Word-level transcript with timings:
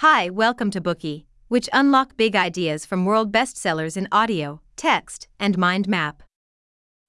Hi, 0.00 0.28
welcome 0.28 0.70
to 0.72 0.80
Bookey, 0.82 1.24
which 1.48 1.70
unlock 1.72 2.18
big 2.18 2.36
ideas 2.36 2.84
from 2.84 3.06
world 3.06 3.32
bestsellers 3.32 3.96
in 3.96 4.08
audio, 4.12 4.60
text, 4.76 5.26
and 5.40 5.56
mind 5.56 5.88
map. 5.88 6.22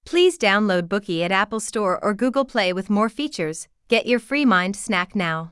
Please 0.05 0.37
download 0.37 0.83
Bookey 0.83 1.21
at 1.21 1.29
Apple 1.29 1.59
Store 1.59 2.01
or 2.01 2.13
Google 2.13 2.45
Play 2.45 2.71
with 2.71 2.89
more 2.89 3.09
features. 3.09 3.67
Get 3.89 4.05
your 4.05 4.19
free 4.19 4.45
mind 4.45 4.77
snack 4.77 5.17
now. 5.17 5.51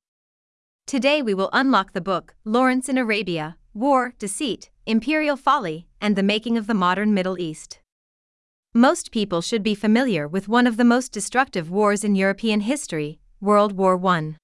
Today 0.87 1.21
we 1.21 1.33
will 1.33 1.49
unlock 1.51 1.91
the 1.91 1.99
book 1.99 2.35
Lawrence 2.45 2.87
in 2.87 2.97
Arabia 2.97 3.57
War, 3.73 4.13
Deceit, 4.17 4.69
Imperial 4.85 5.35
Folly, 5.35 5.87
and 5.99 6.15
the 6.15 6.23
Making 6.23 6.57
of 6.57 6.67
the 6.67 6.73
Modern 6.73 7.13
Middle 7.13 7.37
East. 7.37 7.79
Most 8.73 9.11
people 9.11 9.41
should 9.41 9.61
be 9.61 9.75
familiar 9.75 10.25
with 10.25 10.47
one 10.47 10.65
of 10.65 10.77
the 10.77 10.85
most 10.85 11.11
destructive 11.11 11.69
wars 11.69 12.05
in 12.05 12.15
European 12.15 12.61
history, 12.61 13.19
World 13.41 13.73
War 13.73 13.99
I. 14.07 14.35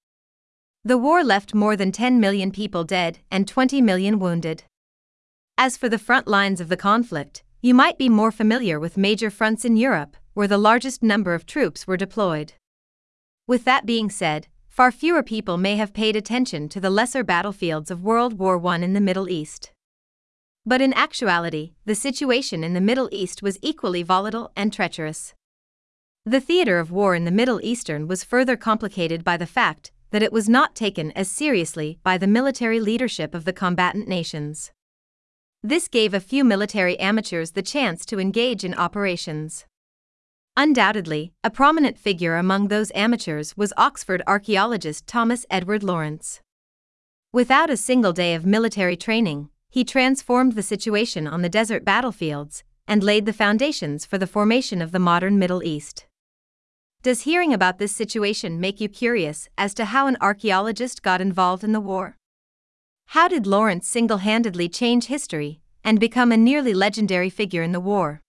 The 0.83 0.97
war 0.97 1.23
left 1.23 1.53
more 1.53 1.75
than 1.75 1.91
10 1.91 2.19
million 2.19 2.51
people 2.51 2.83
dead 2.83 3.19
and 3.29 3.47
20 3.47 3.81
million 3.81 4.17
wounded. 4.17 4.63
As 5.55 5.77
for 5.77 5.87
the 5.87 5.99
front 5.99 6.27
lines 6.27 6.59
of 6.59 6.69
the 6.69 6.77
conflict, 6.77 7.43
you 7.61 7.75
might 7.75 7.99
be 7.99 8.09
more 8.09 8.31
familiar 8.31 8.79
with 8.79 8.97
major 8.97 9.29
fronts 9.29 9.63
in 9.63 9.77
Europe, 9.77 10.17
where 10.33 10.47
the 10.47 10.57
largest 10.57 11.03
number 11.03 11.35
of 11.35 11.45
troops 11.45 11.85
were 11.85 11.97
deployed. 11.97 12.53
With 13.45 13.63
that 13.65 13.85
being 13.85 14.09
said, 14.09 14.47
far 14.67 14.91
fewer 14.91 15.21
people 15.21 15.55
may 15.57 15.75
have 15.75 15.93
paid 15.93 16.15
attention 16.15 16.67
to 16.69 16.79
the 16.79 16.89
lesser 16.89 17.23
battlefields 17.23 17.91
of 17.91 18.03
World 18.03 18.39
War 18.39 18.59
I 18.65 18.77
in 18.77 18.93
the 18.93 19.01
Middle 19.01 19.29
East. 19.29 19.71
But 20.65 20.81
in 20.81 20.93
actuality, 20.93 21.73
the 21.85 21.93
situation 21.93 22.63
in 22.63 22.73
the 22.73 22.81
Middle 22.81 23.09
East 23.11 23.43
was 23.43 23.59
equally 23.61 24.01
volatile 24.01 24.51
and 24.55 24.73
treacherous. 24.73 25.35
The 26.25 26.41
theater 26.41 26.79
of 26.79 26.91
war 26.91 27.13
in 27.13 27.25
the 27.25 27.29
Middle 27.29 27.59
Eastern 27.61 28.07
was 28.07 28.23
further 28.23 28.57
complicated 28.57 29.23
by 29.23 29.37
the 29.37 29.45
fact 29.45 29.91
that 30.11 30.23
it 30.23 30.31
was 30.31 30.47
not 30.47 30.75
taken 30.75 31.11
as 31.11 31.29
seriously 31.29 31.97
by 32.03 32.17
the 32.17 32.27
military 32.27 32.79
leadership 32.79 33.33
of 33.33 33.45
the 33.45 33.53
combatant 33.53 34.07
nations. 34.07 34.71
This 35.63 35.87
gave 35.87 36.13
a 36.13 36.19
few 36.19 36.43
military 36.43 36.99
amateurs 36.99 37.51
the 37.51 37.61
chance 37.61 38.05
to 38.07 38.19
engage 38.19 38.63
in 38.63 38.73
operations. 38.73 39.65
Undoubtedly, 40.57 41.31
a 41.43 41.49
prominent 41.49 41.97
figure 41.97 42.35
among 42.35 42.67
those 42.67 42.91
amateurs 42.93 43.55
was 43.55 43.73
Oxford 43.77 44.21
archaeologist 44.27 45.07
Thomas 45.07 45.45
Edward 45.49 45.81
Lawrence. 45.81 46.41
Without 47.31 47.69
a 47.69 47.77
single 47.77 48.11
day 48.11 48.33
of 48.33 48.45
military 48.45 48.97
training, 48.97 49.49
he 49.69 49.85
transformed 49.85 50.53
the 50.53 50.63
situation 50.63 51.25
on 51.25 51.41
the 51.41 51.49
desert 51.49 51.85
battlefields 51.85 52.65
and 52.85 53.01
laid 53.01 53.25
the 53.25 53.31
foundations 53.31 54.05
for 54.05 54.17
the 54.17 54.27
formation 54.27 54.81
of 54.81 54.91
the 54.91 54.99
modern 54.99 55.39
Middle 55.39 55.63
East. 55.63 56.07
Does 57.03 57.21
hearing 57.21 57.51
about 57.51 57.79
this 57.79 57.95
situation 57.95 58.59
make 58.59 58.79
you 58.79 58.87
curious 58.87 59.49
as 59.57 59.73
to 59.73 59.85
how 59.85 60.05
an 60.05 60.17
archaeologist 60.21 61.01
got 61.01 61.19
involved 61.19 61.63
in 61.63 61.71
the 61.71 61.79
war? 61.79 62.15
How 63.07 63.27
did 63.27 63.47
Lawrence 63.47 63.87
single 63.87 64.17
handedly 64.17 64.69
change 64.69 65.05
history 65.05 65.61
and 65.83 65.99
become 65.99 66.31
a 66.31 66.37
nearly 66.37 66.75
legendary 66.75 67.31
figure 67.31 67.63
in 67.63 67.71
the 67.71 67.79
war? 67.79 68.21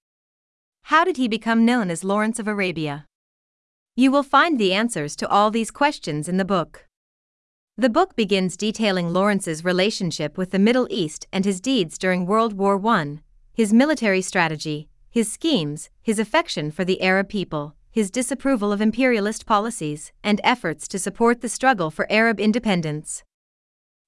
How 0.85 1.05
did 1.05 1.19
he 1.19 1.29
become 1.29 1.67
known 1.67 1.91
as 1.91 2.03
Lawrence 2.03 2.39
of 2.39 2.49
Arabia? 2.49 3.05
You 3.95 4.11
will 4.11 4.23
find 4.23 4.59
the 4.59 4.73
answers 4.73 5.17
to 5.17 5.29
all 5.29 5.51
these 5.51 5.71
questions 5.71 6.27
in 6.27 6.39
the 6.39 6.45
book. 6.47 6.87
The 7.77 7.91
book 7.91 8.17
begins 8.17 8.57
detailing 8.57 9.13
Lawrence's 9.13 9.67
relationship 9.67 10.39
with 10.39 10.51
the 10.51 10.59
Middle 10.59 10.89
East 10.89 11.27
and 11.31 11.45
his 11.45 11.61
deeds 11.61 11.99
during 11.99 12.25
World 12.25 12.55
War 12.55 12.81
I, 12.87 13.19
his 13.53 13.71
military 13.71 14.23
strategy, 14.23 14.89
his 15.11 15.31
schemes, 15.31 15.91
his 16.01 16.19
affection 16.19 16.71
for 16.71 16.87
the 16.87 17.03
Arab 17.03 17.29
people, 17.29 17.77
his 17.93 18.11
disapproval 18.11 18.73
of 18.73 18.81
imperialist 18.81 19.45
policies, 19.47 20.13
and 20.25 20.41
efforts 20.43 20.89
to 20.89 20.99
support 20.99 21.43
the 21.43 21.49
struggle 21.49 21.91
for 21.91 22.11
Arab 22.11 22.41
independence. 22.41 23.23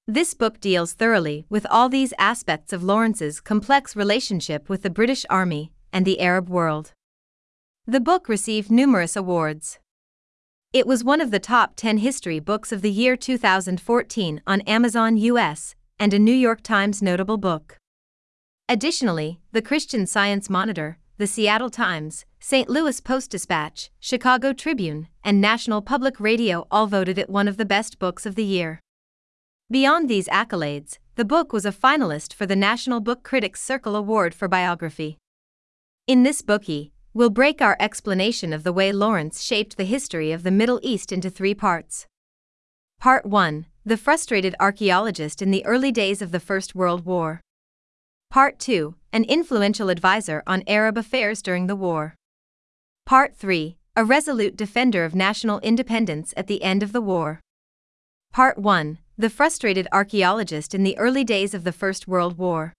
This 0.08 0.34
book 0.34 0.58
deals 0.58 0.94
thoroughly 0.94 1.44
with 1.48 1.66
all 1.70 1.88
these 1.88 2.14
aspects 2.18 2.72
of 2.72 2.82
Lawrence's 2.82 3.40
complex 3.40 3.94
relationship 3.94 4.68
with 4.68 4.82
the 4.82 4.90
British 4.90 5.26
Army 5.28 5.70
and 5.92 6.04
the 6.04 6.20
Arab 6.20 6.48
world. 6.48 6.92
The 7.86 8.00
book 8.00 8.28
received 8.28 8.70
numerous 8.70 9.16
awards. 9.16 9.78
It 10.72 10.86
was 10.86 11.04
one 11.04 11.20
of 11.20 11.30
the 11.30 11.38
top 11.38 11.74
10 11.76 11.98
history 11.98 12.40
books 12.40 12.72
of 12.72 12.80
the 12.80 12.90
year 12.90 13.16
2014 13.16 14.42
on 14.46 14.60
Amazon 14.62 15.18
US 15.18 15.74
and 15.98 16.12
a 16.12 16.18
New 16.18 16.32
York 16.32 16.62
Times 16.62 17.02
notable 17.02 17.36
book. 17.36 17.76
Additionally, 18.66 19.40
the 19.52 19.62
Christian 19.62 20.06
Science 20.06 20.48
Monitor, 20.48 20.98
the 21.16 21.26
Seattle 21.26 21.70
Times, 21.70 22.24
St. 22.40 22.68
Louis 22.68 23.00
Post 23.00 23.30
Dispatch, 23.30 23.90
Chicago 24.00 24.52
Tribune, 24.52 25.08
and 25.22 25.40
National 25.40 25.82
Public 25.82 26.18
Radio 26.18 26.66
all 26.70 26.86
voted 26.86 27.18
it 27.18 27.30
one 27.30 27.48
of 27.48 27.56
the 27.56 27.64
best 27.64 27.98
books 27.98 28.26
of 28.26 28.34
the 28.34 28.44
year. 28.44 28.80
Beyond 29.70 30.08
these 30.08 30.28
accolades, 30.28 30.98
the 31.14 31.24
book 31.24 31.52
was 31.52 31.64
a 31.64 31.72
finalist 31.72 32.34
for 32.34 32.46
the 32.46 32.56
National 32.56 33.00
Book 33.00 33.22
Critics 33.22 33.62
Circle 33.62 33.94
Award 33.96 34.34
for 34.34 34.48
Biography. 34.48 35.18
In 36.06 36.22
this 36.22 36.42
Bookey, 36.42 36.90
We'll 37.16 37.30
break 37.30 37.62
our 37.62 37.76
explanation 37.78 38.52
of 38.52 38.64
the 38.64 38.72
way 38.72 38.90
Lawrence 38.90 39.40
shaped 39.40 39.76
the 39.76 39.84
history 39.84 40.32
of 40.32 40.42
the 40.42 40.50
Middle 40.50 40.80
East 40.82 41.12
into 41.12 41.30
three 41.30 41.54
parts. 41.54 42.08
Part 42.98 43.24
1 43.24 43.66
The 43.86 43.96
Frustrated 43.96 44.56
Archaeologist 44.58 45.40
in 45.40 45.52
the 45.52 45.64
Early 45.64 45.92
Days 45.92 46.20
of 46.20 46.32
the 46.32 46.40
First 46.40 46.74
World 46.74 47.06
War. 47.06 47.40
Part 48.34 48.58
2 48.58 48.96
An 49.12 49.22
Influential 49.22 49.88
Advisor 49.88 50.42
on 50.44 50.64
Arab 50.66 50.98
Affairs 50.98 51.40
During 51.40 51.68
the 51.68 51.76
War. 51.76 52.16
Part 53.06 53.36
3 53.36 53.76
A 53.94 54.04
Resolute 54.04 54.56
Defender 54.56 55.04
of 55.04 55.14
National 55.14 55.60
Independence 55.60 56.34
at 56.36 56.48
the 56.48 56.64
End 56.64 56.82
of 56.82 56.92
the 56.92 57.00
War. 57.00 57.38
Part 58.32 58.58
1 58.58 58.98
The 59.16 59.30
Frustrated 59.30 59.86
Archaeologist 59.92 60.74
in 60.74 60.82
the 60.82 60.98
Early 60.98 61.22
Days 61.22 61.54
of 61.54 61.62
the 61.62 61.70
First 61.70 62.08
World 62.08 62.36
War. 62.36 62.72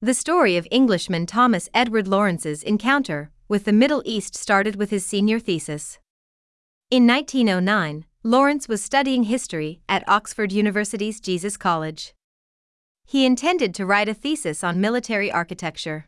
The 0.00 0.14
story 0.14 0.56
of 0.56 0.66
Englishman 0.70 1.26
Thomas 1.26 1.68
Edward 1.74 2.08
Lawrence's 2.08 2.62
encounter 2.62 3.30
with 3.48 3.66
the 3.66 3.74
Middle 3.74 4.00
East 4.06 4.34
started 4.34 4.76
with 4.76 4.88
his 4.88 5.04
senior 5.04 5.38
thesis. 5.38 5.98
In 6.90 7.06
1909, 7.06 8.06
Lawrence 8.22 8.68
was 8.68 8.82
studying 8.82 9.24
history 9.24 9.82
at 9.86 10.08
Oxford 10.08 10.50
University's 10.50 11.20
Jesus 11.20 11.58
College. 11.58 12.14
He 13.12 13.26
intended 13.26 13.74
to 13.74 13.84
write 13.84 14.08
a 14.08 14.14
thesis 14.14 14.64
on 14.64 14.80
military 14.80 15.30
architecture. 15.30 16.06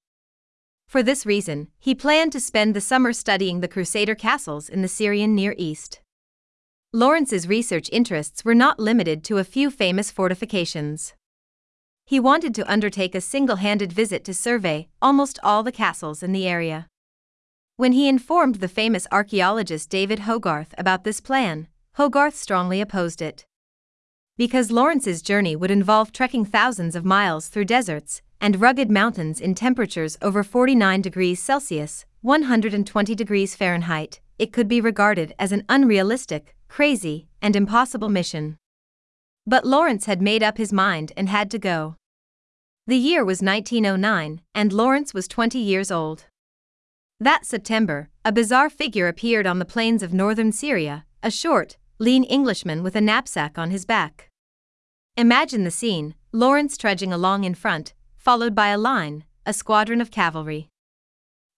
For 0.89 1.03
this 1.03 1.27
reason, 1.27 1.69
he 1.79 1.95
planned 1.95 2.33
to 2.33 2.41
spend 2.41 2.73
the 2.73 2.81
summer 2.81 3.13
studying 3.13 3.61
the 3.61 3.69
Crusader 3.69 4.15
castles 4.15 4.71
in 4.71 4.81
the 4.81 4.89
Syrian 4.89 5.35
Near 5.35 5.55
East. 5.59 6.01
Lawrence's 6.95 7.47
research 7.47 7.91
interests 7.93 8.43
were 8.43 8.55
not 8.55 8.81
limited 8.81 9.23
to 9.25 9.37
a 9.37 9.45
few 9.45 9.71
famous 9.71 10.11
fortifications. 10.11 11.13
He 12.07 12.19
wanted 12.19 12.55
to 12.55 12.73
undertake 12.73 13.15
a 13.15 13.21
single 13.21 13.57
handed 13.57 13.93
visit 13.93 14.25
to 14.25 14.33
survey 14.33 14.89
almost 15.03 15.39
all 15.43 15.63
the 15.63 15.73
castles 15.73 16.23
in 16.23 16.33
the 16.33 16.49
area. 16.49 16.87
When 17.77 17.93
he 17.93 18.09
informed 18.09 18.55
the 18.55 18.77
famous 18.81 19.07
archaeologist 19.13 19.91
David 19.91 20.21
Hogarth 20.21 20.75
about 20.79 21.05
this 21.05 21.21
plan, 21.21 21.69
Hogarth 21.99 22.35
strongly 22.35 22.81
opposed 22.81 23.21
it. 23.21 23.45
Because 24.37 24.72
Lawrence's 24.72 25.22
journey 25.22 25.55
would 25.55 25.71
involve 25.71 26.11
trekking 26.11 26.45
thousands 26.45 26.97
of 26.97 27.05
miles 27.05 27.47
through 27.47 27.67
deserts 27.67 28.21
and 28.41 28.61
rugged 28.61 28.91
mountains 28.91 29.41
in 29.41 29.55
temperatures 29.55 30.19
over 30.21 30.43
49 30.43 31.00
degrees 31.00 31.41
Celsius, 31.41 32.05
120 32.22 33.15
degrees 33.15 33.55
Fahrenheit, 33.55 34.21
it 34.37 34.53
could 34.53 34.67
be 34.67 34.81
regarded 34.81 35.34
as 35.39 35.53
an 35.53 35.65
unrealistic, 35.69 36.56
crazy, 36.69 37.28
and 37.41 37.55
impossible 37.55 38.09
mission. 38.09 38.56
But 39.47 39.65
Lawrence 39.65 40.06
had 40.06 40.21
made 40.21 40.43
up 40.43 40.59
his 40.59 40.73
mind 40.73 41.12
and 41.17 41.28
had 41.28 41.49
to 41.53 41.59
go. 41.61 41.94
The 42.89 42.97
year 42.97 43.25
was 43.25 43.41
1909, 43.41 44.41
and 44.53 44.73
Lawrence 44.73 45.15
was 45.15 45.28
20 45.28 45.61
years 45.61 45.93
old. 45.93 46.25
That 47.21 47.47
September, 47.47 48.09
a 48.25 48.33
bizarre 48.33 48.69
figure 48.69 49.06
appeared 49.06 49.47
on 49.47 49.61
the 49.61 49.65
plains 49.65 50.03
of 50.03 50.12
northern 50.12 50.50
Syria, 50.50 51.06
a 51.23 51.31
short, 51.31 51.77
lean 51.99 52.25
Englishman 52.25 52.82
with 52.82 52.97
a 52.97 53.00
knapsack 53.00 53.59
on 53.59 53.71
his 53.71 53.84
back. 53.84 54.31
Imagine 55.16 55.65
the 55.65 55.71
scene 55.71 56.15
Lawrence 56.32 56.76
trudging 56.76 57.12
along 57.12 57.44
in 57.44 57.55
front, 57.55 57.94
followed 58.17 58.55
by 58.55 58.69
a 58.69 58.79
line, 58.79 59.25
a 59.46 59.52
squadron 59.52 60.00
of 60.00 60.11
cavalry. 60.11 60.69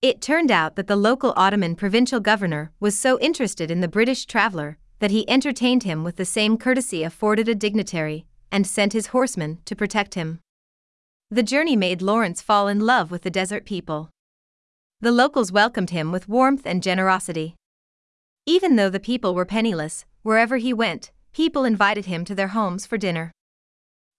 It 0.02 0.20
turned 0.20 0.50
out 0.50 0.76
that 0.76 0.86
the 0.86 0.96
local 0.96 1.32
Ottoman 1.36 1.74
provincial 1.74 2.20
governor 2.20 2.70
was 2.78 2.98
so 2.98 3.18
interested 3.20 3.70
in 3.70 3.80
the 3.80 3.88
British 3.88 4.26
traveler 4.26 4.76
that 4.98 5.10
he 5.10 5.28
entertained 5.28 5.84
him 5.84 6.04
with 6.04 6.16
the 6.16 6.24
same 6.24 6.58
courtesy 6.58 7.02
afforded 7.02 7.48
a 7.48 7.54
dignitary, 7.54 8.26
and 8.52 8.66
sent 8.66 8.92
his 8.92 9.08
horsemen 9.08 9.58
to 9.64 9.76
protect 9.76 10.14
him. 10.14 10.40
The 11.30 11.42
journey 11.42 11.76
made 11.76 12.02
Lawrence 12.02 12.40
fall 12.40 12.68
in 12.68 12.80
love 12.80 13.10
with 13.10 13.22
the 13.22 13.30
desert 13.30 13.64
people. 13.64 14.10
The 15.00 15.12
locals 15.12 15.52
welcomed 15.52 15.90
him 15.90 16.12
with 16.12 16.28
warmth 16.28 16.62
and 16.64 16.82
generosity. 16.82 17.54
Even 18.48 18.76
though 18.76 18.90
the 18.90 19.00
people 19.00 19.34
were 19.34 19.44
penniless, 19.44 20.04
wherever 20.22 20.56
he 20.58 20.72
went, 20.72 21.10
people 21.32 21.64
invited 21.64 22.06
him 22.06 22.24
to 22.24 22.34
their 22.34 22.48
homes 22.48 22.86
for 22.86 22.96
dinner. 22.96 23.32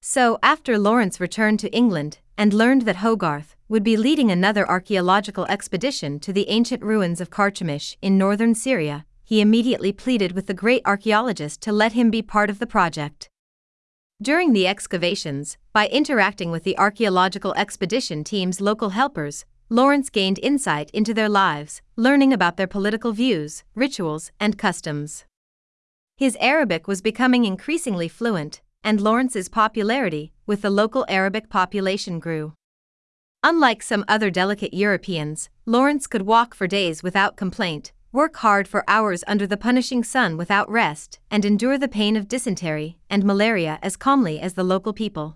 So, 0.01 0.37
after 0.43 0.77
Lawrence 0.77 1.21
returned 1.21 1.61
to 1.61 1.73
England 1.73 2.19
and 2.37 2.53
learned 2.53 2.81
that 2.81 2.97
Hogarth 2.97 3.55
would 3.69 3.83
be 3.83 3.95
leading 3.95 4.29
another 4.29 4.69
archaeological 4.69 5.45
expedition 5.45 6.19
to 6.19 6.33
the 6.33 6.49
ancient 6.49 6.83
ruins 6.83 7.21
of 7.21 7.29
Carchemish 7.29 7.95
in 8.01 8.17
northern 8.17 8.53
Syria, 8.53 9.05
he 9.23 9.39
immediately 9.39 9.93
pleaded 9.93 10.33
with 10.33 10.47
the 10.47 10.53
great 10.53 10.81
archaeologist 10.85 11.61
to 11.61 11.71
let 11.71 11.93
him 11.93 12.11
be 12.11 12.21
part 12.21 12.49
of 12.49 12.59
the 12.59 12.67
project. 12.67 13.29
During 14.21 14.51
the 14.51 14.67
excavations, 14.67 15.57
by 15.71 15.87
interacting 15.87 16.51
with 16.51 16.63
the 16.63 16.77
archaeological 16.77 17.53
expedition 17.55 18.25
team's 18.25 18.59
local 18.59 18.89
helpers, 18.89 19.45
Lawrence 19.69 20.09
gained 20.09 20.39
insight 20.41 20.89
into 20.91 21.13
their 21.13 21.27
lives, 21.27 21.81
learning 21.97 22.31
about 22.31 22.55
their 22.55 22.67
political 22.67 23.11
views, 23.11 23.65
rituals, 23.75 24.31
and 24.39 24.57
customs. 24.57 25.25
His 26.15 26.37
Arabic 26.39 26.87
was 26.87 27.01
becoming 27.01 27.43
increasingly 27.43 28.07
fluent, 28.07 28.61
and 28.81 29.01
Lawrence's 29.01 29.49
popularity 29.49 30.31
with 30.45 30.61
the 30.61 30.69
local 30.69 31.05
Arabic 31.09 31.49
population 31.49 32.17
grew. 32.17 32.53
Unlike 33.43 33.83
some 33.83 34.05
other 34.07 34.29
delicate 34.29 34.73
Europeans, 34.73 35.49
Lawrence 35.65 36.07
could 36.07 36.21
walk 36.21 36.55
for 36.55 36.65
days 36.65 37.03
without 37.03 37.35
complaint, 37.35 37.91
work 38.13 38.37
hard 38.37 38.69
for 38.69 38.85
hours 38.87 39.21
under 39.27 39.45
the 39.45 39.57
punishing 39.57 40.01
sun 40.01 40.37
without 40.37 40.71
rest, 40.71 41.19
and 41.29 41.43
endure 41.43 41.77
the 41.77 41.89
pain 41.89 42.15
of 42.15 42.29
dysentery 42.29 42.99
and 43.09 43.25
malaria 43.25 43.79
as 43.81 43.97
calmly 43.97 44.39
as 44.39 44.53
the 44.53 44.63
local 44.63 44.93
people. 44.93 45.35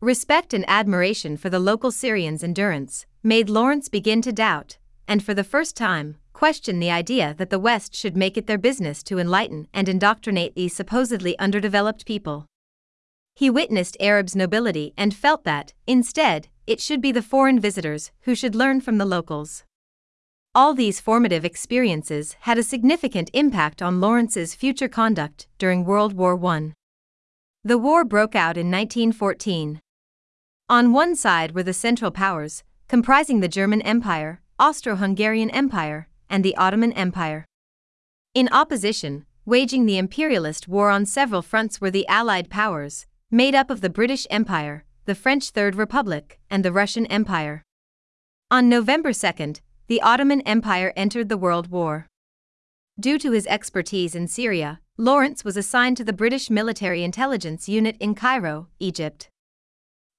Respect 0.00 0.54
and 0.54 0.64
admiration 0.68 1.36
for 1.36 1.50
the 1.50 1.58
local 1.58 1.90
Syrians' 1.90 2.44
endurance 2.44 3.04
made 3.22 3.48
Lawrence 3.48 3.88
begin 3.88 4.20
to 4.22 4.32
doubt, 4.32 4.78
and 5.06 5.22
for 5.22 5.32
the 5.32 5.44
first 5.44 5.76
time, 5.76 6.16
question 6.32 6.80
the 6.80 6.90
idea 6.90 7.34
that 7.38 7.50
the 7.50 7.58
West 7.58 7.94
should 7.94 8.16
make 8.16 8.36
it 8.36 8.48
their 8.48 8.58
business 8.58 9.02
to 9.04 9.18
enlighten 9.18 9.68
and 9.72 9.88
indoctrinate 9.88 10.56
these 10.56 10.74
supposedly 10.74 11.38
underdeveloped 11.38 12.04
people. 12.04 12.46
He 13.34 13.48
witnessed 13.48 13.96
Arabs' 14.00 14.34
nobility 14.34 14.92
and 14.96 15.14
felt 15.14 15.44
that, 15.44 15.72
instead, 15.86 16.48
it 16.66 16.80
should 16.80 17.00
be 17.00 17.12
the 17.12 17.22
foreign 17.22 17.60
visitors 17.60 18.10
who 18.22 18.34
should 18.34 18.56
learn 18.56 18.80
from 18.80 18.98
the 18.98 19.04
locals. 19.04 19.64
All 20.54 20.74
these 20.74 21.00
formative 21.00 21.44
experiences 21.44 22.36
had 22.40 22.58
a 22.58 22.62
significant 22.62 23.30
impact 23.32 23.80
on 23.80 24.00
Lawrence's 24.00 24.54
future 24.54 24.88
conduct 24.88 25.46
during 25.58 25.84
World 25.84 26.12
War 26.12 26.38
I. 26.44 26.72
The 27.64 27.78
war 27.78 28.04
broke 28.04 28.34
out 28.34 28.56
in 28.56 28.70
1914. 28.70 29.80
On 30.68 30.92
one 30.92 31.14
side 31.14 31.54
were 31.54 31.62
the 31.62 31.72
Central 31.72 32.10
Powers, 32.10 32.64
comprising 32.92 33.40
the 33.40 33.48
German 33.48 33.80
Empire, 33.80 34.42
Austro 34.58 34.96
Hungarian 34.96 35.48
Empire, 35.48 36.08
and 36.28 36.44
the 36.44 36.54
Ottoman 36.58 36.92
Empire. 36.92 37.46
In 38.34 38.50
opposition, 38.52 39.24
waging 39.46 39.86
the 39.86 39.96
imperialist 39.96 40.68
war 40.68 40.90
on 40.90 41.06
several 41.06 41.40
fronts 41.40 41.80
were 41.80 41.90
the 41.90 42.06
Allied 42.06 42.50
powers, 42.50 43.06
made 43.30 43.54
up 43.54 43.70
of 43.70 43.80
the 43.80 43.88
British 43.88 44.26
Empire, 44.28 44.84
the 45.06 45.14
French 45.14 45.48
Third 45.48 45.74
Republic, 45.74 46.38
and 46.50 46.62
the 46.62 46.70
Russian 46.70 47.06
Empire. 47.06 47.62
On 48.50 48.68
November 48.68 49.14
2, 49.14 49.54
the 49.86 50.02
Ottoman 50.02 50.42
Empire 50.42 50.92
entered 50.94 51.30
the 51.30 51.38
World 51.38 51.68
War. 51.68 52.08
Due 53.00 53.18
to 53.20 53.32
his 53.32 53.46
expertise 53.46 54.14
in 54.14 54.28
Syria, 54.28 54.80
Lawrence 54.98 55.46
was 55.46 55.56
assigned 55.56 55.96
to 55.96 56.04
the 56.04 56.12
British 56.12 56.50
Military 56.50 57.02
Intelligence 57.02 57.70
Unit 57.70 57.96
in 58.00 58.14
Cairo, 58.14 58.68
Egypt. 58.78 59.30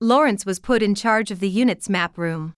Lawrence 0.01 0.43
was 0.43 0.59
put 0.59 0.81
in 0.81 0.95
charge 0.95 1.29
of 1.29 1.39
the 1.39 1.47
unit's 1.47 1.87
map 1.87 2.17
room. 2.17 2.55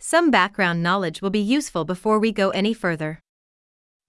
Some 0.00 0.30
background 0.30 0.82
knowledge 0.82 1.20
will 1.20 1.30
be 1.30 1.40
useful 1.40 1.84
before 1.84 2.18
we 2.18 2.30
go 2.32 2.50
any 2.50 2.72
further. 2.72 3.20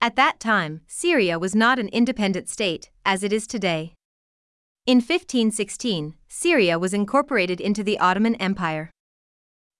At 0.00 0.16
that 0.16 0.40
time, 0.40 0.80
Syria 0.86 1.38
was 1.38 1.54
not 1.54 1.78
an 1.78 1.88
independent 1.88 2.48
state, 2.48 2.90
as 3.04 3.22
it 3.22 3.32
is 3.32 3.46
today. 3.46 3.94
In 4.86 4.98
1516, 4.98 6.14
Syria 6.28 6.78
was 6.78 6.94
incorporated 6.94 7.60
into 7.60 7.82
the 7.82 7.98
Ottoman 7.98 8.34
Empire. 8.36 8.90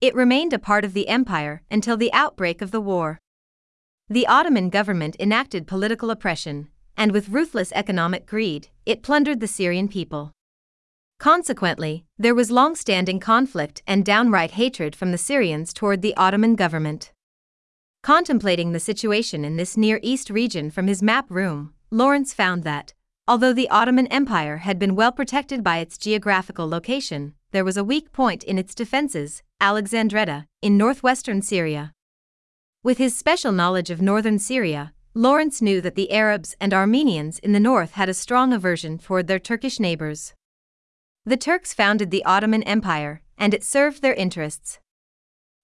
It 0.00 0.14
remained 0.14 0.52
a 0.52 0.58
part 0.58 0.84
of 0.84 0.94
the 0.94 1.08
empire 1.08 1.62
until 1.70 1.96
the 1.96 2.12
outbreak 2.12 2.60
of 2.60 2.70
the 2.70 2.80
war. 2.80 3.18
The 4.08 4.26
Ottoman 4.26 4.68
government 4.68 5.16
enacted 5.20 5.66
political 5.66 6.10
oppression, 6.10 6.68
and 6.96 7.12
with 7.12 7.28
ruthless 7.28 7.72
economic 7.72 8.26
greed, 8.26 8.68
it 8.84 9.02
plundered 9.02 9.40
the 9.40 9.46
Syrian 9.46 9.88
people. 9.88 10.32
Consequently, 11.20 12.06
there 12.18 12.34
was 12.34 12.50
long 12.50 12.74
standing 12.74 13.20
conflict 13.20 13.82
and 13.86 14.06
downright 14.06 14.52
hatred 14.52 14.96
from 14.96 15.12
the 15.12 15.18
Syrians 15.18 15.74
toward 15.74 16.00
the 16.00 16.16
Ottoman 16.16 16.54
government. 16.54 17.12
Contemplating 18.02 18.72
the 18.72 18.80
situation 18.80 19.44
in 19.44 19.56
this 19.56 19.76
Near 19.76 20.00
East 20.02 20.30
region 20.30 20.70
from 20.70 20.86
his 20.86 21.02
map 21.02 21.26
room, 21.28 21.74
Lawrence 21.90 22.32
found 22.32 22.64
that, 22.64 22.94
although 23.28 23.52
the 23.52 23.68
Ottoman 23.68 24.06
Empire 24.06 24.56
had 24.58 24.78
been 24.78 24.96
well 24.96 25.12
protected 25.12 25.62
by 25.62 25.76
its 25.76 25.98
geographical 25.98 26.66
location, 26.66 27.34
there 27.50 27.66
was 27.66 27.76
a 27.76 27.84
weak 27.84 28.12
point 28.12 28.42
in 28.42 28.56
its 28.56 28.74
defenses 28.74 29.42
Alexandretta, 29.60 30.46
in 30.62 30.78
northwestern 30.78 31.42
Syria. 31.42 31.92
With 32.82 32.96
his 32.96 33.14
special 33.14 33.52
knowledge 33.52 33.90
of 33.90 34.00
northern 34.00 34.38
Syria, 34.38 34.94
Lawrence 35.12 35.60
knew 35.60 35.82
that 35.82 35.96
the 35.96 36.12
Arabs 36.12 36.56
and 36.62 36.72
Armenians 36.72 37.38
in 37.40 37.52
the 37.52 37.60
north 37.60 37.92
had 37.92 38.08
a 38.08 38.14
strong 38.14 38.54
aversion 38.54 38.96
toward 38.96 39.26
their 39.26 39.38
Turkish 39.38 39.78
neighbors. 39.78 40.32
The 41.30 41.36
Turks 41.36 41.72
founded 41.72 42.10
the 42.10 42.24
Ottoman 42.24 42.64
Empire, 42.64 43.22
and 43.38 43.54
it 43.54 43.62
served 43.62 44.02
their 44.02 44.14
interests. 44.14 44.80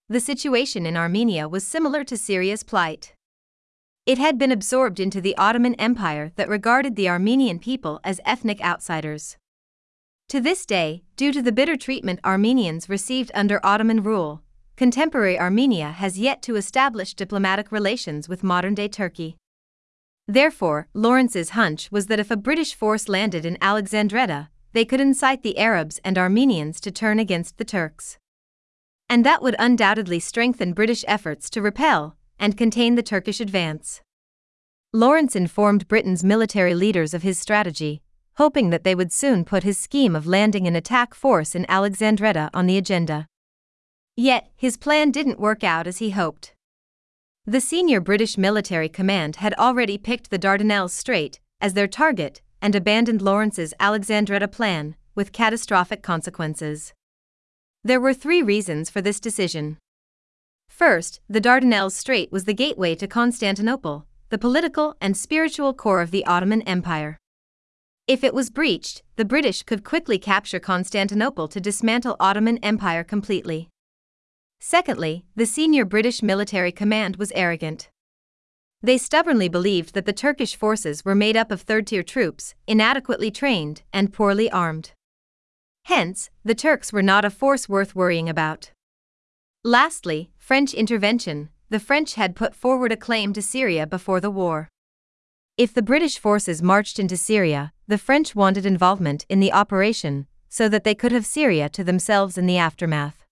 The 0.07 0.21
situation 0.21 0.85
in 0.85 0.95
Armenia 0.95 1.49
was 1.49 1.67
similar 1.67 2.05
to 2.05 2.15
Syria's 2.15 2.63
plight. 2.63 3.13
It 4.05 4.17
had 4.17 4.37
been 4.37 4.53
absorbed 4.53 4.97
into 4.97 5.19
the 5.19 5.35
Ottoman 5.35 5.73
Empire 5.73 6.31
that 6.37 6.47
regarded 6.47 6.95
the 6.95 7.09
Armenian 7.09 7.59
people 7.59 7.99
as 8.05 8.21
ethnic 8.23 8.61
outsiders. 8.61 9.35
To 10.29 10.39
this 10.39 10.65
day, 10.65 11.03
due 11.17 11.33
to 11.33 11.41
the 11.41 11.51
bitter 11.51 11.75
treatment 11.75 12.21
Armenians 12.23 12.87
received 12.87 13.29
under 13.33 13.59
Ottoman 13.61 14.01
rule, 14.01 14.43
contemporary 14.77 15.37
Armenia 15.37 15.91
has 15.91 16.17
yet 16.17 16.41
to 16.43 16.55
establish 16.55 17.13
diplomatic 17.13 17.73
relations 17.73 18.29
with 18.29 18.41
modern 18.41 18.73
day 18.73 18.87
Turkey. 18.87 19.35
Therefore, 20.29 20.87
Lawrence's 20.93 21.49
hunch 21.49 21.91
was 21.91 22.07
that 22.07 22.21
if 22.21 22.31
a 22.31 22.37
British 22.37 22.73
force 22.73 23.09
landed 23.09 23.45
in 23.45 23.57
Alexandretta, 23.59 24.47
they 24.77 24.85
could 24.85 25.01
incite 25.01 25.41
the 25.41 25.57
Arabs 25.57 25.99
and 26.03 26.19
Armenians 26.19 26.79
to 26.79 26.91
turn 26.91 27.17
against 27.17 27.57
the 27.57 27.65
Turks. 27.65 28.19
And 29.09 29.25
that 29.25 29.41
would 29.41 29.55
undoubtedly 29.57 30.19
strengthen 30.19 30.73
British 30.73 31.03
efforts 31.07 31.49
to 31.49 31.63
repel 31.63 32.15
and 32.37 32.55
contain 32.55 32.93
the 32.93 33.01
Turkish 33.01 33.39
advance. 33.39 34.01
Lawrence 34.93 35.35
informed 35.35 35.87
Britain's 35.87 36.23
military 36.23 36.75
leaders 36.75 37.15
of 37.15 37.23
his 37.23 37.39
strategy, 37.39 38.03
hoping 38.35 38.69
that 38.69 38.83
they 38.83 38.93
would 38.93 39.11
soon 39.11 39.43
put 39.43 39.63
his 39.63 39.79
scheme 39.79 40.15
of 40.15 40.27
landing 40.27 40.67
an 40.67 40.75
attack 40.75 41.15
force 41.15 41.55
in 41.55 41.65
Alexandretta 41.67 42.51
on 42.53 42.67
the 42.67 42.77
agenda. 42.77 43.25
Yet, 44.15 44.51
his 44.55 44.77
plan 44.77 45.09
didn't 45.09 45.39
work 45.39 45.63
out 45.63 45.87
as 45.87 45.97
he 45.97 46.11
hoped. 46.11 46.53
The 47.47 47.61
senior 47.61 47.99
British 47.99 48.37
military 48.37 48.89
command 48.89 49.37
had 49.37 49.55
already 49.55 49.97
picked 49.97 50.29
the 50.29 50.37
Dardanelles 50.37 50.91
Strait 50.91 51.39
as 51.59 51.73
their 51.73 51.87
target 51.87 52.41
and 52.61 52.75
abandoned 52.75 53.21
Lawrence's 53.21 53.73
Alexandretta 53.79 54.47
plan, 54.47 54.95
with 55.15 55.31
catastrophic 55.31 56.01
consequences. 56.01 56.93
There 57.83 58.01
were 58.01 58.13
three 58.13 58.41
reasons 58.41 58.89
for 58.89 59.01
this 59.01 59.19
decision. 59.19 59.77
First, 60.69 61.21
the 61.29 61.41
Dardanelles 61.41 61.93
Strait 61.93 62.31
was 62.31 62.45
the 62.45 62.53
gateway 62.53 62.95
to 62.95 63.07
Constantinople, 63.07 64.05
the 64.29 64.37
political 64.37 64.95
and 64.99 65.15
spiritual 65.15 65.73
core 65.73 66.01
of 66.01 66.11
the 66.11 66.25
Ottoman 66.25 66.61
Empire. 66.63 67.17
If 68.07 68.23
it 68.23 68.33
was 68.33 68.49
breached, 68.49 69.03
the 69.15 69.25
British 69.25 69.63
could 69.63 69.83
quickly 69.83 70.17
capture 70.17 70.59
Constantinople 70.59 71.47
to 71.49 71.59
dismantle 71.59 72.15
Ottoman 72.19 72.57
Empire 72.59 73.03
completely. 73.03 73.69
Secondly, 74.59 75.25
the 75.35 75.45
senior 75.45 75.85
British 75.85 76.23
military 76.23 76.71
command 76.71 77.17
was 77.17 77.31
arrogant. 77.33 77.89
They 78.81 78.97
stubbornly 78.97 79.49
believed 79.49 79.93
that 79.93 80.05
the 80.05 80.13
Turkish 80.13 80.55
forces 80.55 81.03
were 81.03 81.15
made 81.15 81.35
up 81.35 81.51
of 81.51 81.61
third 81.61 81.87
tier 81.87 82.03
troops, 82.03 82.53
inadequately 82.67 83.31
trained, 83.31 83.81
and 83.91 84.13
poorly 84.13 84.51
armed. 84.51 84.91
Hence, 85.85 86.29
the 86.43 86.53
Turks 86.53 86.93
were 86.93 87.01
not 87.01 87.25
a 87.25 87.29
force 87.29 87.67
worth 87.67 87.95
worrying 87.95 88.29
about. 88.29 88.71
Lastly, 89.63 90.31
French 90.37 90.73
intervention. 90.73 91.49
The 91.69 91.79
French 91.79 92.13
had 92.13 92.35
put 92.35 92.55
forward 92.55 92.91
a 92.91 92.97
claim 92.97 93.33
to 93.33 93.41
Syria 93.41 93.87
before 93.87 94.21
the 94.21 94.31
war. 94.31 94.69
If 95.57 95.73
the 95.73 95.81
British 95.81 96.19
forces 96.19 96.61
marched 96.61 96.99
into 96.99 97.17
Syria, 97.17 97.73
the 97.87 97.97
French 97.97 98.35
wanted 98.35 98.65
involvement 98.65 99.25
in 99.27 99.39
the 99.39 99.51
operation, 99.51 100.27
so 100.49 100.69
that 100.69 100.83
they 100.83 100.93
could 100.93 101.11
have 101.11 101.25
Syria 101.25 101.67
to 101.69 101.83
themselves 101.83 102.37
in 102.37 102.45
the 102.45 102.57
aftermath. 102.57 103.25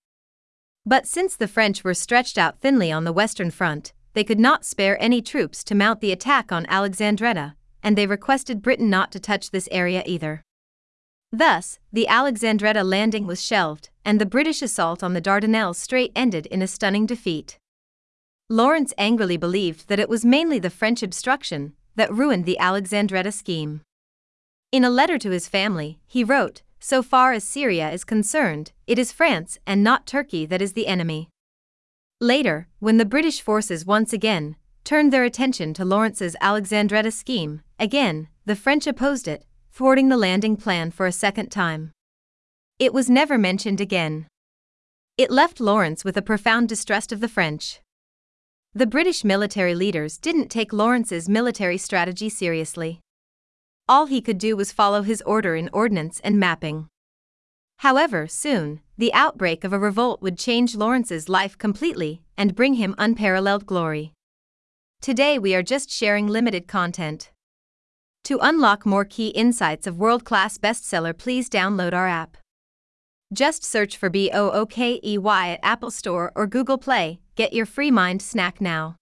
But 0.86 1.08
since 1.08 1.36
the 1.36 1.48
French 1.48 1.84
were 1.84 1.94
stretched 1.94 2.38
out 2.38 2.60
thinly 2.62 2.92
on 2.92 3.04
the 3.04 3.14
Western 3.14 3.52
Front, 3.52 3.94
they 4.16 4.24
could 4.24 4.40
not 4.40 4.66
spare 4.66 5.02
any 5.02 5.22
troops 5.22 5.64
to 5.66 5.76
mount 5.76 6.00
the 6.02 6.12
attack 6.12 6.52
on 6.52 6.66
Alexandretta, 6.68 7.56
and 7.84 7.96
they 7.96 8.08
requested 8.08 8.62
Britain 8.62 8.90
not 8.90 9.12
to 9.12 9.20
touch 9.20 9.52
this 9.52 9.70
area 9.72 10.02
either. 10.06 10.42
Thus, 11.32 11.80
the 11.92 12.08
Alexandretta 12.08 12.84
landing 12.84 13.28
was 13.28 13.44
shelved, 13.44 13.90
and 14.06 14.20
the 14.20 14.26
British 14.26 14.62
assault 14.62 15.04
on 15.04 15.14
the 15.14 15.22
Dardanelles 15.22 15.76
Strait 15.76 16.14
ended 16.16 16.46
in 16.46 16.62
a 16.62 16.68
stunning 16.68 17.06
defeat. 17.06 17.60
Lawrence 18.50 18.94
angrily 18.98 19.36
believed 19.36 19.90
that 19.90 20.00
it 20.00 20.08
was 20.08 20.24
mainly 20.24 20.60
the 20.60 20.70
French 20.70 21.04
obstruction 21.04 21.74
that 21.96 22.14
ruined 22.14 22.46
the 22.46 22.58
Alexandretta 22.58 23.34
scheme. 23.34 23.82
In 24.72 24.86
a 24.86 24.90
letter 24.90 25.18
to 25.18 25.32
his 25.32 25.50
family, 25.50 26.00
he 26.08 26.24
wrote, 26.24 26.62
So 26.80 27.04
far 27.04 27.34
as 27.34 27.44
Syria 27.44 27.92
is 27.92 28.06
concerned, 28.06 28.72
it 28.88 28.98
is 28.98 29.12
France 29.12 29.58
and 29.68 29.84
not 29.84 30.06
Turkey 30.06 30.46
that 30.46 30.62
is 30.62 30.74
the 30.74 30.88
enemy. 30.88 31.28
Later, 32.26 32.68
when 32.80 32.98
the 32.98 33.06
British 33.06 33.40
forces 33.40 33.86
once 33.86 34.12
again 34.12 34.56
turned 34.84 35.14
their 35.14 35.24
attention 35.24 35.76
to 35.76 35.86
Lawrence's 35.86 36.36
Alexandretta 36.42 37.12
scheme, 37.12 37.62
again, 37.78 38.30
the 38.46 38.56
French 38.56 38.88
opposed 38.88 39.28
it, 39.28 39.46
thwarting 39.72 40.10
the 40.10 40.18
landing 40.18 40.58
plan 40.58 40.90
for 40.90 41.06
a 41.06 41.12
second 41.12 41.52
time. 41.52 41.92
It 42.80 42.96
was 42.96 43.12
never 43.12 43.38
mentioned 43.38 43.80
again. 43.80 44.26
It 45.20 45.30
left 45.30 45.60
Lawrence 45.60 46.04
with 46.04 46.18
a 46.18 46.24
profound 46.24 46.68
distrust 46.68 47.12
of 47.12 47.20
the 47.20 47.28
French. 47.28 47.80
The 48.74 48.88
British 48.88 49.24
military 49.24 49.76
leaders 49.76 50.18
didn't 50.18 50.50
take 50.50 50.74
Lawrence's 50.74 51.30
military 51.30 51.78
strategy 51.78 52.30
seriously. 52.30 53.02
All 53.88 54.08
he 54.08 54.20
could 54.20 54.40
do 54.40 54.58
was 54.58 54.72
follow 54.72 55.04
his 55.04 55.22
order 55.28 55.56
in 55.56 55.70
ordnance 55.72 56.22
and 56.22 56.40
mapping. 56.40 56.88
However, 57.80 58.28
soon, 58.28 58.82
the 58.98 59.14
outbreak 59.14 59.64
of 59.64 59.74
a 59.74 59.80
revolt 59.80 60.22
would 60.22 60.38
change 60.38 60.76
Lawrence's 60.76 61.30
life 61.30 61.58
completely 61.58 62.22
and 62.38 62.56
bring 62.56 62.76
him 62.76 62.96
unparalleled 62.98 63.66
glory. 63.66 64.14
Today 65.02 65.38
we 65.38 65.54
are 65.54 65.64
just 65.64 65.90
sharing 65.90 66.28
limited 66.28 66.68
content. 66.68 67.32
To 68.24 68.40
unlock 68.42 68.86
more 68.86 69.06
key 69.06 69.28
insights 69.28 69.86
of 69.86 70.00
world 70.00 70.26
class 70.26 70.58
bestseller, 70.58 71.16
please 71.16 71.50
download 71.50 71.94
our 71.94 72.08
app. 72.08 72.38
Just 73.34 73.64
search 73.64 73.98
for 73.98 74.10
BOOKEY 74.10 75.00
at 75.54 75.60
Apple 75.62 75.92
Store 75.92 76.32
or 76.36 76.48
Google 76.48 76.78
Play. 76.78 77.20
Get 77.36 77.54
your 77.54 77.66
free 77.66 77.92
mind 77.92 78.22
snack 78.22 78.62
now. 78.62 78.96